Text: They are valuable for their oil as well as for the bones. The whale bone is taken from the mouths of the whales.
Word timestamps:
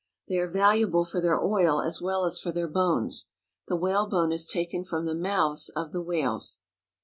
They 0.27 0.37
are 0.39 0.47
valuable 0.49 1.05
for 1.05 1.21
their 1.21 1.39
oil 1.39 1.79
as 1.79 2.01
well 2.01 2.25
as 2.25 2.39
for 2.39 2.51
the 2.51 2.67
bones. 2.67 3.27
The 3.67 3.75
whale 3.75 4.07
bone 4.07 4.31
is 4.31 4.47
taken 4.47 4.83
from 4.83 5.05
the 5.05 5.13
mouths 5.13 5.69
of 5.75 5.91
the 5.91 6.01
whales. 6.01 6.61